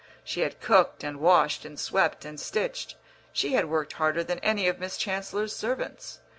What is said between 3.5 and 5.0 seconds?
had worked harder than any of Miss